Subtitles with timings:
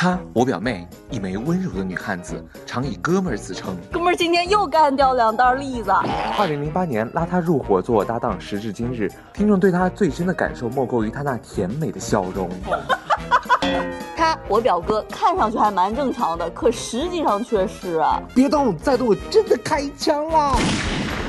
[0.00, 3.76] 她，我表妹，一枚温柔的女汉子，常以哥们儿自称。
[3.90, 5.90] 哥们儿今天又干掉两袋栗子。
[6.38, 12.48] 二零零八年拉她入伙做我搭档，时至今日，听众对她最深的感受莫过于她那甜美的笑容。
[14.16, 18.22] 他，我表哥看上去还蛮正常的，可实际上却是啊……
[18.36, 20.56] 别动，再动我，真的开枪了！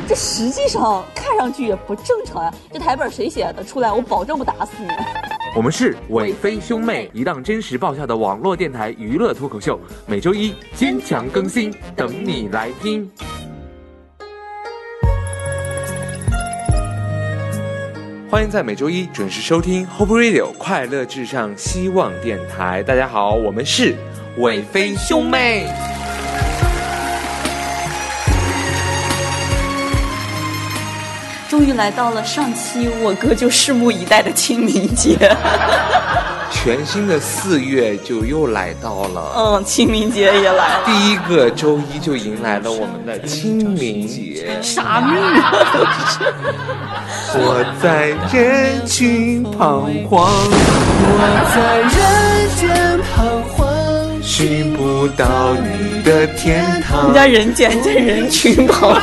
[0.08, 2.54] 这实际上看上去也不正常呀！
[2.72, 3.64] 这台本谁写的？
[3.64, 4.90] 出来，我保证不打死你！
[5.56, 13.10] 我们是伟飞兄妹，一档真实爆笑的网络电台娱乐脱口秀，每周一坚强更新，等你来听。
[18.30, 22.84] 欢迎在每周一准时收听 Hope Radio 快乐至上希望电台。
[22.84, 23.96] 大家好，我们是
[24.38, 25.68] 伟飞兄妹。
[31.60, 35.18] 终于来到了上期我哥就拭目以待的清明节，
[36.50, 39.34] 全新的四月就又来到了。
[39.36, 44.58] 嗯，清明节也来了，第一个周一就迎来了我们的清明节。
[44.62, 45.52] 啥命啊！
[47.36, 50.32] 我在人群彷徨，
[51.12, 51.20] 我
[51.54, 51.60] 在
[51.92, 52.00] 人
[52.56, 53.68] 间彷徨，
[54.24, 57.08] 寻不到你的天堂。
[57.08, 59.00] 人家人间在人群 彷徨。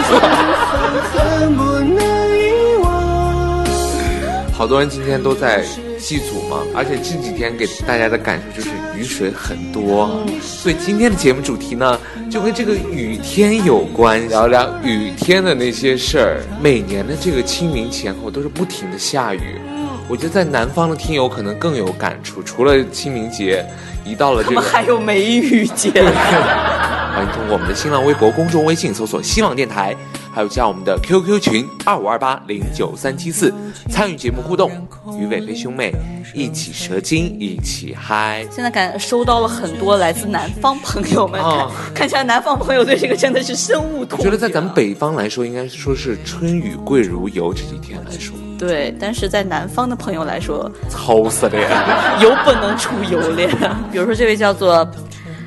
[4.56, 5.62] 好多人今天都在
[5.98, 16.42] 祭祖嘛，而且这几天给大家的感受就是雨水很多，所以今天的节目主题呢，就跟这个雨天有关，聊聊雨天的那些事儿。
[16.58, 19.60] 每年的这个清明前后都是不停的下雨，
[20.08, 22.42] 我觉得在南方的听友可能更有感触。
[22.42, 23.62] 除了清明节，
[24.06, 25.90] 一到了这个，还有梅雨节。
[25.92, 29.94] 欢迎通过我们的新浪微博、公众微信搜索“希望电台”，
[30.36, 33.50] 还有加我们的 QQ 群二五二八零九三七四，
[33.88, 34.70] 参与节目互动，
[35.18, 35.90] 与伟飞兄妹
[36.34, 38.46] 一起蛇精，一起嗨。
[38.50, 44.16] 现在感收到了很多来自南方朋友们，哦看看起来南方朋友对这个真的是深恶痛绝。
[44.18, 47.54] 我觉得在咱们北方来说，应该说是春雨贵如油。
[47.54, 52.18] 这几天来说，对，但是在南方的朋友来说，操死了呀！
[52.20, 53.48] 油不能出油脸。
[53.90, 54.86] 比如说这位叫做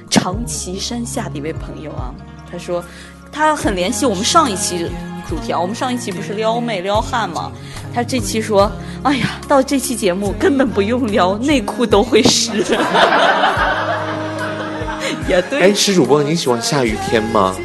[0.10, 2.12] 长崎山下的一位朋友啊，
[2.52, 2.84] 他说
[3.32, 4.90] 他很联系我们上一期
[5.28, 7.52] 主题啊，我们上一期不是撩妹撩汉吗？
[7.94, 8.72] 他这期说，
[9.04, 12.52] 哎呀，到这期节目根本不用撩，内裤都会湿。
[15.28, 17.56] 也对，哎，石主播，你喜欢下雨天吗？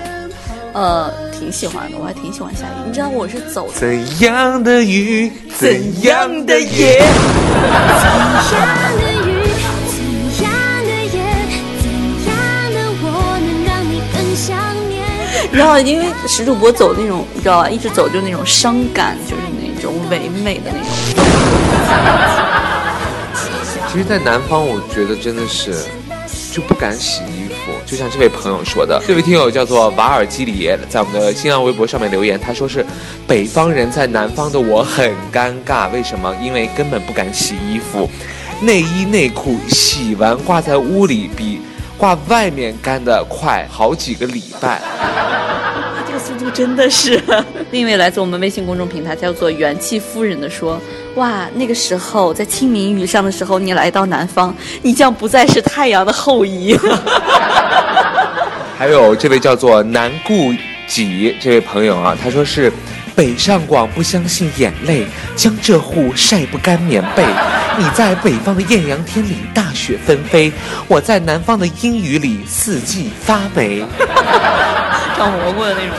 [0.73, 2.87] 呃，挺喜欢的，我还挺喜欢下雨。
[2.87, 6.99] 你知道我是走怎样的雨，怎样的夜？
[6.99, 6.99] 夜。
[6.99, 7.07] 怎
[8.59, 8.69] 样
[9.17, 9.24] 的
[15.55, 20.89] 然后因为石主播走那种，你知道吧，一直走就那种伤感，就是那种唯美的那种。
[23.93, 25.77] 其实，在南方，我觉得真的是
[26.53, 27.73] 就不敢洗衣服。
[27.87, 32.85] 就像这位朋友说的，这位听友叫做瓦尔基里，在我们的新浪微博上面留言，他说是
[33.29, 36.35] 北方人在南方的我很尴尬，为什么？
[36.43, 38.11] 因为根本不敢洗衣服，
[38.61, 41.61] 内衣内裤洗完挂在屋里比
[41.97, 44.81] 挂外面干的快好几个礼拜。
[46.07, 47.23] 这个速度真的是。
[47.71, 50.81] 另一位来自我们微信公众平台叫做元气夫人的说
[51.17, 56.79] ：“哇，那个时候在清明雨上的时候，你来到南方，你将不再是太阳的后裔。
[58.77, 60.53] 还有这位叫做南顾
[60.87, 62.71] 己这位朋友啊，他说是
[63.17, 67.25] 北上广不相信眼泪，江浙沪晒不干棉被。
[67.79, 70.53] 你在北方的艳阳天里大雪纷飞，
[70.89, 73.85] 我在南方的阴雨里四季发霉。
[75.17, 75.97] 长蘑菇的那种。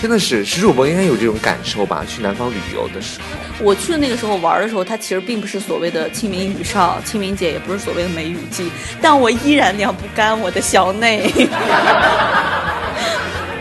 [0.00, 2.02] 真的是，石主播应该有这种感受吧？
[2.08, 8.70] 去南方旅游的时候，我去的那个时候玩的时候，它其实并不是所谓的清明雨上，清明节也不是所谓的梅雨季，
[9.02, 11.30] 但我依然晾不干我的小内。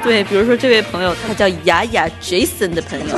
[0.04, 3.18] 对，比如说这位朋友，他叫雅雅 Jason 的朋友，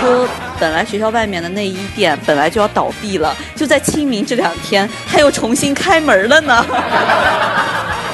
[0.00, 0.28] 说
[0.58, 6.66] 本来学校外面的内衣店本来就要倒闭了，就在清明这两天，他又重新开门了呢。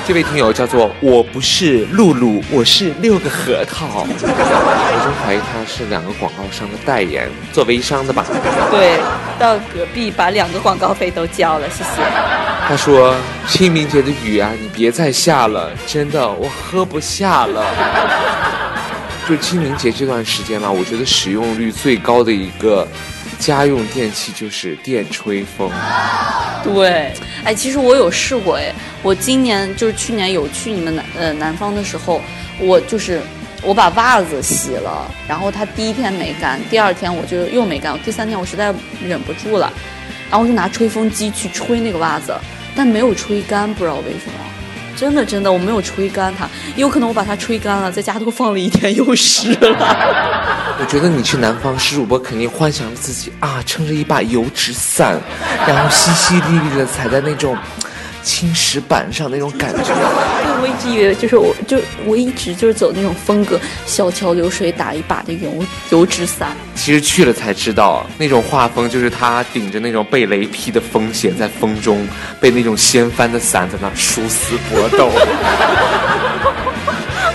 [0.05, 4.05] 这位听友叫做我不是露露，我是六个核桃。
[4.05, 8.27] 我真怀疑他是两个广告商的代言，做微商的吧？
[8.71, 8.99] 对，
[9.39, 12.52] 到隔壁把两个广告费都交了，谢谢。
[12.73, 13.15] 他说
[13.47, 17.63] ：“清明节的雨啊，你别再下了，真的我喝不下了。
[19.29, 22.89] ”就清明节这段时间嘛，我觉得使用率最高的一个
[23.39, 25.71] 家用电器就是电吹风。
[26.65, 27.13] 对，
[27.45, 28.73] 哎，其实我有试过，哎，
[29.03, 32.23] 我今年就是去年有去你们南呃南方的时候，
[32.59, 33.21] 我就是
[33.61, 38.75] 我把袜子洗了，然后它第一天没干，第二天我就又没干，第三天我实在
[39.07, 39.71] 忍不住了，
[40.31, 42.35] 然后我就拿吹风机去吹那个袜子，
[42.75, 44.33] 但没有吹干，不知道为什么。
[44.95, 46.47] 真的真的，我没有吹干它，
[46.77, 49.77] 也有可能我把它吹干了，在家都放了一天又湿了。
[50.79, 55.19] 我觉得你去南方是主播，肯定幻想着自己啊，撑着一把油纸伞，
[55.67, 57.57] 然后淅淅沥沥的踩在那种
[58.23, 59.93] 青石板上那种感觉。
[60.87, 66.57] 以为就是我就我一直就是走那种风格，小桥流水打一把的油油纸伞。
[66.75, 72.07] 其实去了才知道，那种画风就是他顶着那种被雷劈的风险，在风中
[72.41, 75.11] 被那种掀翻的伞在那殊死搏斗。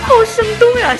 [0.02, 0.96] 好生动呀！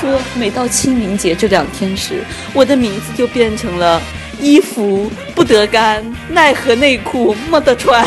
[0.00, 2.22] 说，每到清明节这两天时，
[2.52, 4.00] 我的名字就变成了
[4.38, 8.06] 衣服不得干，奈何内裤没得穿。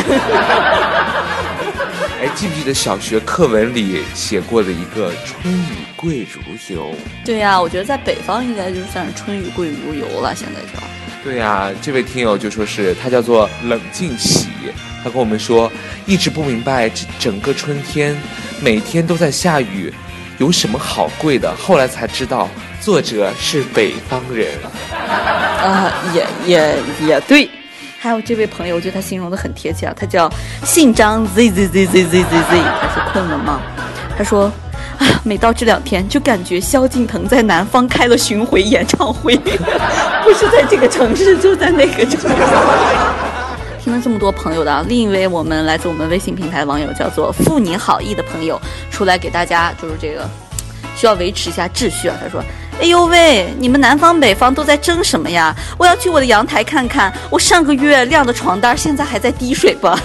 [2.24, 10.82] 哎，记不记得小学课文里写过的一个“春雨贵如油对呀、我觉得在北方应该就算是春雨贵如油了，现在就。”？
[11.22, 14.48] 对呀、这位听友就说是他叫做冷静喜，
[15.02, 15.70] 他跟我们说
[16.06, 18.16] 一直不明白这整个春天
[18.58, 19.92] 每天都在下雨，
[20.38, 21.54] 有什么好贵的？
[21.56, 22.48] 后来才知道
[22.80, 24.48] 作者是北方人。
[24.90, 26.74] 啊，也也
[27.06, 27.50] 也对。
[28.04, 30.30] 还有这位朋友，我觉得他形容的很贴切啊，他叫
[30.62, 33.62] 姓张 z z z z z z 他是困了吗？
[34.18, 34.52] 他说。
[34.98, 39.34] 啊，每到这两天，就感觉萧敬腾在南方开了巡回演唱会，
[40.22, 42.36] 不是在这个城市，就在那个城市。
[43.82, 50.28] 听了这么多朋友的，另一位我们来自我们微信平台网友叫做“富你好意”的朋友出来给大家就是这个
[50.94, 52.14] 需要维持一下秩序啊。
[52.22, 52.40] 他说
[52.80, 55.54] ：“哎呦喂，你们南方北方都在争什么呀？
[55.78, 59.98] 我要去我的阳台看看，我上个月晾的床单现在还在滴水吧？”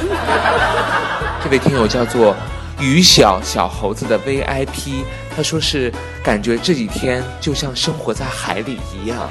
[1.43, 2.35] 这位听友叫做
[2.79, 5.03] 于小小猴子的 VIP，
[5.35, 5.91] 他说是
[6.23, 9.27] 感觉这几天就像生活在海里一样。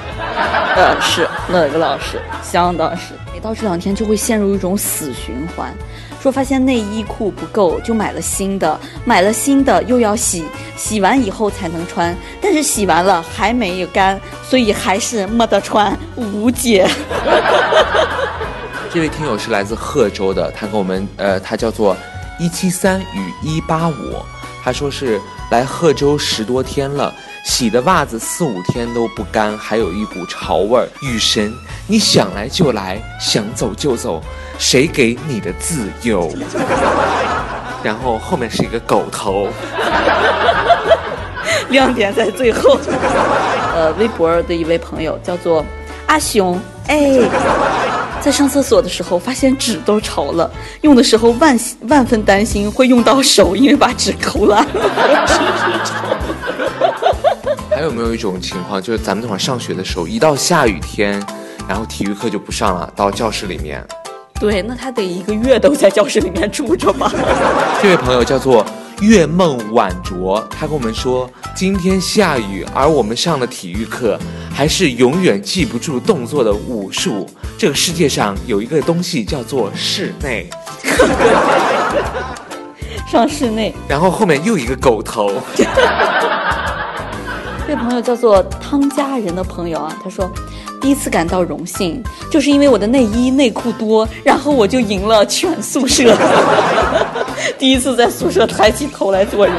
[0.75, 3.13] 呃，是那个老师，相当是。
[3.33, 5.73] 每到这两天就会陷入一种死循环，
[6.21, 10.43] 说发现内衣裤不够，就买了新的，买了新的又要洗，
[10.75, 16.85] 洗完以后才能穿，但是洗完了还没有干，所以还是没得穿，无解。
[18.91, 21.95] 这位听友是来自贺州的，他跟我们呃，他叫做
[22.39, 24.15] 一七三与一八五，
[24.63, 25.21] 他说是
[25.51, 27.13] 来贺州十多天了，
[27.45, 30.87] 洗的袜子四五天都不干，还有一股潮味儿。
[31.01, 31.53] 雨神，
[31.87, 34.21] 你想来就来，想走就走，
[34.59, 36.31] 谁给你的自由？
[37.81, 39.47] 然后后面是一个狗头，
[41.69, 42.77] 亮点在最后。
[43.73, 45.65] 呃，微博的一位朋友叫做
[46.07, 47.17] 阿雄，哎，
[48.19, 50.51] 在上厕所的时候发现纸都潮了，
[50.81, 51.57] 用的时候万
[51.87, 54.89] 万分担心会用到手，因为把纸抠烂了。
[57.71, 61.25] 还有没有一种情况，就是咱们那会儿上学的时候，一到下雨天，
[61.65, 63.81] 然后体育课就不上了，到教室里面。
[64.39, 67.11] 对，那他得一个月都在教室里面住着吧？
[67.83, 68.65] 这位朋友叫做
[69.01, 74.17] 月梦晚酌，他跟我们说，今天下雨，而我们上的体育课
[74.49, 77.29] 还是永远记不住动作的武术。
[77.57, 80.49] 这个世界上有一个东西叫做室内，
[83.11, 85.33] 上室内，然后后面又一个狗头。
[87.67, 90.31] 这位朋友叫做汤家人的朋友啊，他说，
[90.81, 96.15] 第一次感到荣幸，就是因为我的内衣内裤多，然后我就赢了全宿舍。
[97.57, 99.55] 第一次在宿舍抬起头来做人。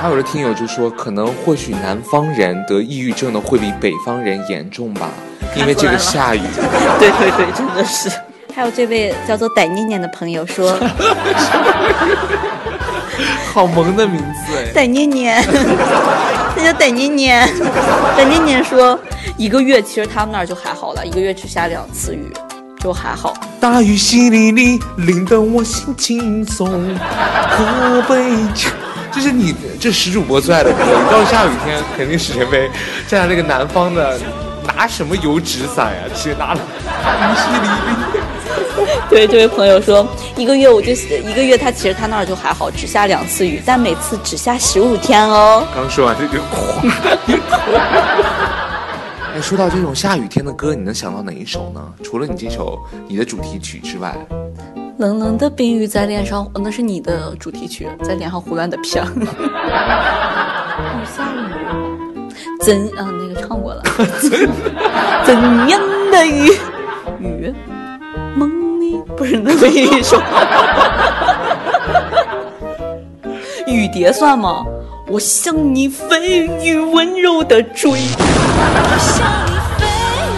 [0.00, 5.08] 还有的听友就说，可能或许南方人得抑郁症的会比北方人严重吧，
[5.56, 6.40] 因为这个下雨。
[6.98, 8.10] 对对对，真的是。
[8.54, 10.74] 还有这位叫做歹念念的朋友说，
[13.52, 14.72] 好萌的名字哎！
[14.74, 15.42] 歹念念，
[16.54, 17.46] 他叫歹念念，
[18.16, 18.98] 歹念念说，
[19.36, 22.32] 一个月其实他们那儿就还好了，一个月只下两次雨，
[22.80, 23.34] 就还好。
[23.60, 26.66] 大雨淅沥沥，淋得我心轻松。
[27.50, 28.16] 河北
[28.54, 28.70] 就，
[29.12, 30.78] 这是你这石主播最爱的歌。
[30.82, 32.70] 一到下雨天，肯定史前飞
[33.06, 34.18] 站在那个南方的，
[34.74, 35.98] 拿什么油纸伞呀？
[36.14, 36.60] 直接拿了
[37.04, 37.68] 大雨淅沥沥。
[39.10, 45.62] 对，这位朋友说，一个月我就一个月，他其实他那儿就还好，只下两次雨，但每次只下十五天哦。
[45.74, 46.38] 刚说完这就
[49.36, 49.36] 哗。
[49.36, 51.80] 哎，说到这种下雨天的歌，你能想到哪一首呢？
[52.02, 54.16] 除了你这首你的主题曲之外，
[54.98, 59.04] 冷冷的冰雨在脸上，哦那是你的主题曲，在脸上胡乱的飘。
[59.04, 59.10] 好
[61.04, 61.38] 下雨，
[62.60, 63.82] 怎啊那个唱过了，
[65.24, 65.34] 怎
[65.68, 66.50] 样的雨
[67.20, 67.54] 雨
[68.34, 70.20] 梦里不是那么一首，
[73.66, 74.64] 雨蝶算吗？
[75.08, 77.92] 我向你飞，雨温柔的追。
[77.92, 77.96] 我
[78.98, 79.86] 向你飞，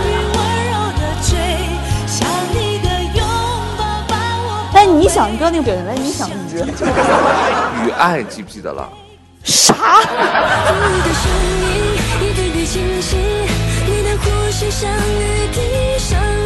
[0.05, 1.33] 雨温柔的追，
[2.07, 2.87] 想你的
[3.19, 3.25] 拥
[3.79, 4.13] 抱把
[4.45, 6.33] 我你想，你不要那个表情，来你想雨。
[7.87, 8.87] 雨爱记不记得了？
[9.43, 9.75] 啥？
[9.75, 13.17] 你的声音一点点清晰，
[13.87, 16.38] 你的呼吸像雨滴。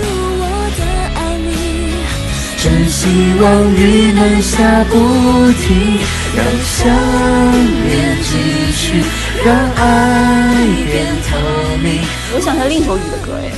[2.63, 3.09] 真希
[3.41, 4.95] 望雨能下不
[5.51, 5.99] 停，
[6.37, 6.87] 让想
[7.89, 9.03] 念继续，
[9.45, 11.37] 让爱变透
[11.83, 11.99] 明。
[12.33, 13.51] 我想起来另一首雨的歌哎，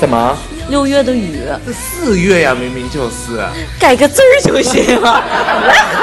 [0.00, 0.34] 怎么？
[0.70, 1.32] 六月的雨，
[1.66, 3.46] 这四月呀，明明就是。
[3.78, 5.22] 改个字儿就行了。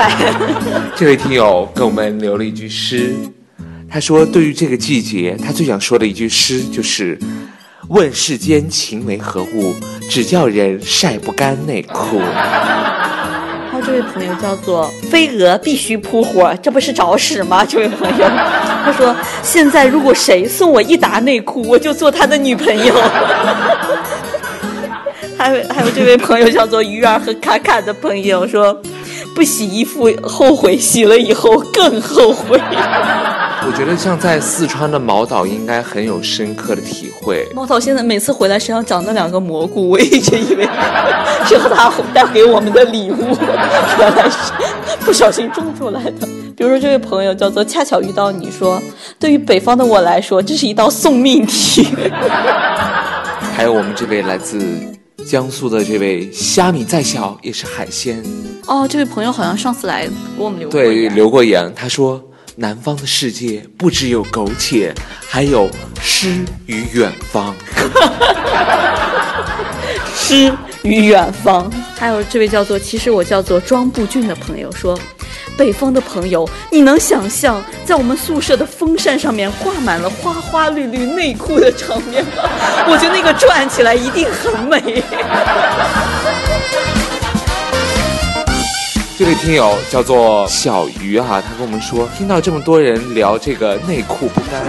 [0.95, 3.15] 这位听友给我们留了一句诗，
[3.89, 7.17] 他说：“对于这个季节，他最想说的一句诗就是
[7.89, 9.75] ‘问世间情为何物，
[10.09, 12.19] 只叫人晒不干内裤。
[13.69, 17.65] 还有这位朋友叫做飞蛾必须扑火，这不是找死吗？
[17.65, 18.25] 这位朋友，
[18.85, 22.93] 他说现在如果谁送我一打内裤，我就做他的女朋友。
[25.37, 28.81] 还有还有这位朋友叫做鱼儿和卡卡的朋友说，
[29.35, 32.57] 不洗衣服后悔，洗了以后更后悔。”
[33.65, 37.47] 我觉得像在四川的毛导应该很有深刻的体会。
[37.55, 40.63] 毛导现在每次回来身上长那两个蘑菇，我一直以为
[41.47, 43.17] 是他带给我们的礼物，
[43.97, 44.51] 原来是
[45.05, 46.27] 不小心种出来的。
[46.55, 48.81] 比如说这位朋友叫做恰巧遇到你说，
[49.17, 51.87] 对于北方的我来说，这是一道送命题。
[53.55, 54.61] 还有我们这位来自
[55.25, 58.21] 江苏的这位虾米再小也是海鲜，
[58.67, 62.21] 哦，这位朋友好像上次来给我们留过对，留过言，他说。
[62.55, 64.93] 南方的世界不只有苟且，
[65.27, 65.69] 还有
[66.01, 67.55] 诗与远方。
[70.15, 71.71] 诗与远方。
[71.97, 74.97] 还有这位叫做其实我叫做庄步俊的朋友说，
[75.57, 82.31] 北方的朋友，你能想象在我们宿舍的风扇上面挂满了花花绿绿内裤的场面吗？
[82.87, 85.03] 我觉得那个转起来一定很美。
[89.23, 94.61] 这位听友叫做小鱼哈、他跟我们说，听到这么多人聊这个内裤不干，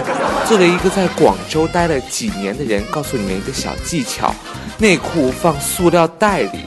[0.47, 4.33] 作为一个在广州待了几年的人，告诉你们一个小技巧：
[4.77, 6.59] 内裤放塑料袋里，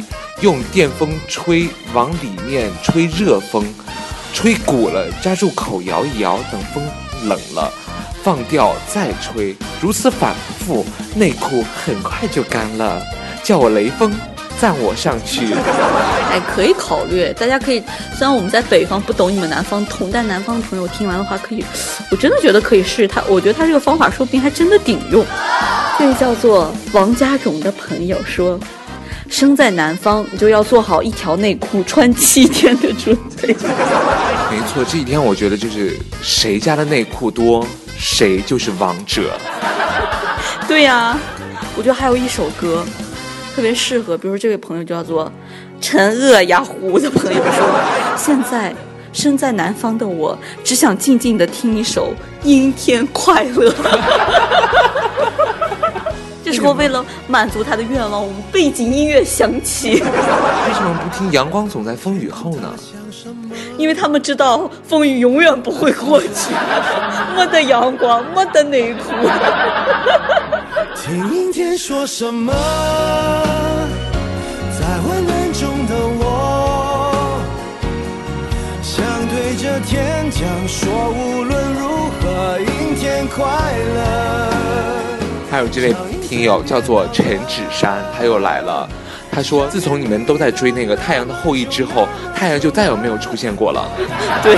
[0.43, 3.65] 用电风吹往里面吹热风，
[4.35, 6.87] 吹鼓了扎住口摇一摇，等风
[7.27, 7.73] 冷了。
[8.23, 13.03] 放掉再吹，如此反复，内裤很快就干了。
[13.43, 14.13] 叫我雷锋，
[14.61, 15.55] 赞我上去。
[16.31, 17.81] 哎，可以考虑，大家可以，
[18.17, 21.65] 虽然我们在北方不懂你们南方痛，但南方的朋友听完的话，可以，
[22.11, 23.23] 我真的觉得可以试他。
[23.29, 25.25] 我觉得他这个方法说不定还真的顶用。
[25.99, 28.59] 这位叫做王家荣的朋友说，
[29.29, 33.49] 生在南方，你就要做好一条内裤穿七天的准备。
[34.51, 37.67] 没错，这几天我觉得就是谁家的内裤多，
[37.99, 39.33] 谁就是王者。
[40.69, 41.19] 对呀、
[41.77, 42.85] 我觉得还有一首歌
[43.59, 45.29] 特别适合，比如说这位朋友叫做
[45.81, 47.81] 陈恶呀胡的朋友说，
[48.17, 48.73] 现在
[49.13, 52.15] 身在南方的我，只想静静的听一首
[52.47, 53.69] 《阴天快乐》。
[56.45, 62.73] 这时候为了满足他的愿望，我们背景音乐响起，为什么不听《阳光总在风雨后》呢？
[63.77, 66.55] 因为他们知道风雨永远不会过去，
[67.35, 69.11] 没得阳光，没得内裤。
[70.95, 72.55] 听阴天说什么？
[79.59, 84.53] 着天讲说，无论如何，阴天快乐。
[85.51, 88.89] 还有这位听友叫做陈芷珊，他又来了。
[89.33, 93.91] 他说：“自从你们都在追那个《太阳的后裔》之后，太阳就再也没有出现过了。
[94.45, 94.55] 对，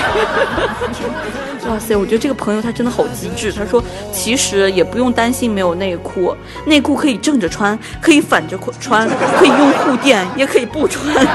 [1.66, 3.50] 哇塞，我觉得这个朋友他真的好机智。
[3.50, 11.26] 他说，其实也不用担心没有内裤，内裤可以正着穿，可以反着穿，可以用护垫，也可以不穿。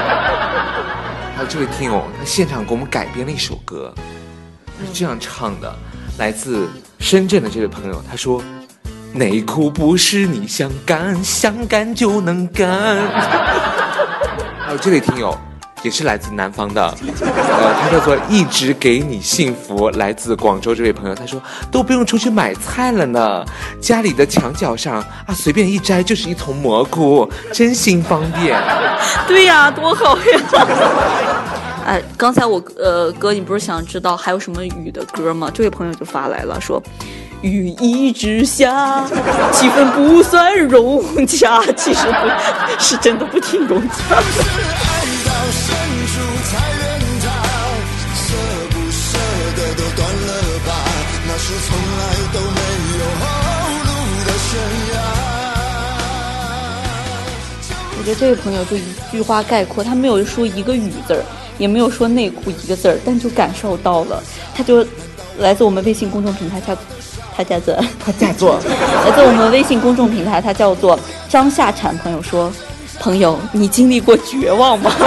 [1.36, 3.92] 还有这位听友，他现场给我们改编了一首歌，
[4.66, 5.70] 他是这样唱的，
[6.16, 6.66] 来自
[6.98, 8.42] 深圳的这位朋友，他说
[9.12, 12.96] ：“内裤不是你想干想干就能干。”
[14.64, 15.38] 还有这位听友。
[15.82, 16.82] 也是来自南方的，
[17.20, 21.40] 呃，他叫做一直给你幸福，来自广州这位朋友，他说
[21.70, 23.44] 都不用出去买菜了呢，
[23.80, 28.60] 家里的墙角上啊，随便一摘就是一丛蘑菇，真心方便。
[29.28, 30.22] 对呀，多好呀！
[31.86, 35.48] 哎，刚才我呃哥，你不是想知道还有什么雨的歌吗？
[35.54, 36.82] 这位朋友就发来了，说
[37.42, 39.04] 雨一直下，
[39.52, 42.28] 气氛不算融洽，其实不
[42.82, 44.16] 是真的不挺融洽
[51.48, 52.02] 是从来
[52.34, 52.58] 都没
[52.98, 53.24] 有后
[53.84, 53.88] 路
[54.24, 54.58] 的悬
[54.92, 54.94] 崖。
[57.96, 61.22] 我觉得这位朋友就一句话概括，他没有说一个雨字儿，
[61.56, 64.20] 也没有说内裤一个字儿，但就感受到了，
[64.56, 64.84] 他就
[65.38, 66.76] 来自我们微信公众平台，他
[67.36, 68.58] 他叫做他叫做
[69.06, 70.98] 来自我们微信公众平台，他叫做
[71.28, 72.52] 张夏产朋友说，
[72.98, 74.90] 朋友，你经历过绝望吗？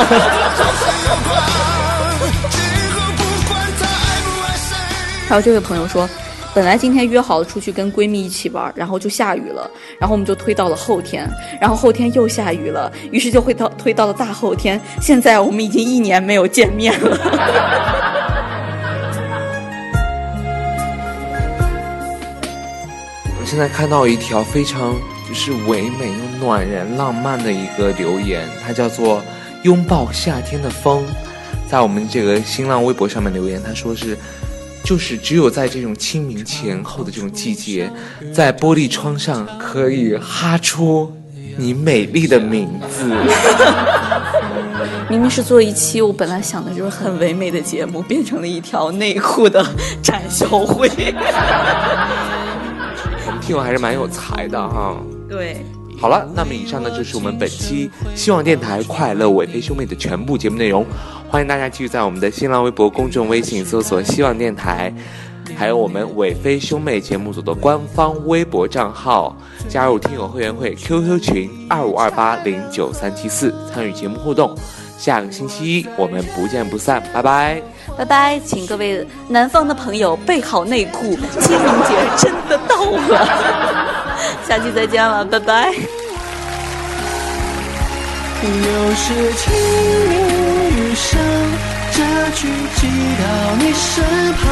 [5.27, 6.10] 还有这位朋友说，
[6.55, 11.29] 本来今天约好了出去跟闺蜜一起玩，然后就下雨了，然后我们就推到了后天，
[11.61, 14.81] 然后后天又下雨了，于是就会到推到了大后天。
[14.99, 17.17] 现在我们已经一年没有见面了。
[23.39, 24.95] 我现在看到一条非常
[25.27, 29.21] 就是唯美又暖人、浪漫的一个留言，它叫做
[29.63, 31.05] “拥抱夏天的风”，
[31.69, 34.17] 在我们这个新浪微博上面留言，他说是，
[34.89, 37.88] 就是只有在这种清明前后的这种季节，
[38.34, 41.15] 在玻璃窗上可以哈出
[41.58, 43.05] 你美丽的名字。
[45.08, 49.63] 明明是做一期我本来想的就是很唯美的节目，变成了一条内裤的
[50.01, 50.89] 展销会。
[53.27, 54.98] 我 们听友还是蛮有才的哈。
[55.29, 55.63] 对，
[56.01, 60.84] 好了，那么以上呢就是我们本期希望电台快乐伟飞兄妹的全部节目内容。
[61.31, 64.91] 欢迎大家继续在我们的新浪微博、公众微信搜索“希望电台”，
[65.55, 74.57] 还有我们伟飞兄妹节目组的官方微博账号，加入听友会员会 QQ 群二五二八零九三七四，参与节目互动。
[74.98, 77.62] 下个星期一我们不见不散，拜拜。
[77.95, 83.25] 拜拜，请各位南方的朋友备好内裤，清明节真的到了，
[84.50, 85.71] 下期再见了，拜拜。
[88.41, 89.53] 又是清
[90.09, 90.28] 明
[90.99, 91.17] 雨上，
[91.91, 91.97] 这
[92.35, 92.41] 句
[92.75, 92.81] 寄
[93.17, 93.23] 到
[93.57, 94.03] 你身
[94.33, 94.43] 旁，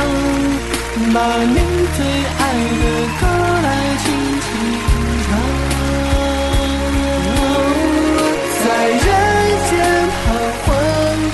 [1.14, 1.56] 把你
[1.98, 2.00] 最
[2.40, 2.42] 爱
[2.80, 2.84] 的
[3.20, 3.22] 歌
[3.64, 3.68] 来
[4.04, 4.06] 轻
[4.44, 4.48] 轻
[5.24, 5.30] 唱，
[8.64, 8.98] 在人
[9.68, 9.72] 间
[10.24, 10.26] 彷
[10.64, 10.68] 徨，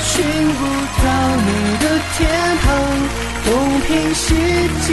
[0.02, 0.12] 寻
[0.58, 0.60] 不
[1.04, 1.06] 到
[1.46, 1.86] 你的
[2.18, 2.20] 天
[2.64, 2.66] 堂，
[3.46, 3.48] 东
[3.82, 4.26] 拼西
[4.82, 4.86] 凑，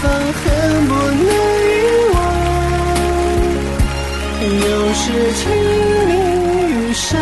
[0.00, 0.02] 放
[0.32, 0.44] 恨
[0.86, 1.74] 不能遗
[2.14, 2.16] 忘。
[4.46, 5.42] 又是清
[6.06, 6.10] 明
[6.68, 7.18] 雨上，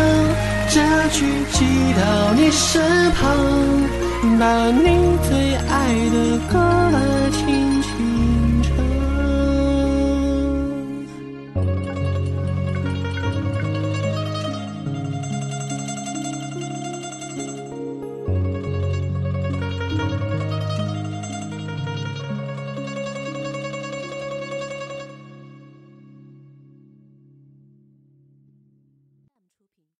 [0.75, 3.23] 这句寄到你身旁，
[4.37, 4.83] 把你
[5.25, 6.59] 最爱的歌
[6.91, 8.34] 来轻轻